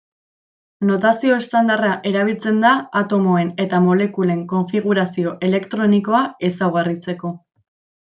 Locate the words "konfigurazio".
4.57-5.37